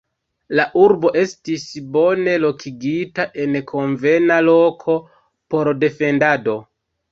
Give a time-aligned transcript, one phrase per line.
[0.59, 1.65] La urbo estis
[1.97, 4.99] bone lokigita en konvena loko
[5.55, 6.61] por defendado.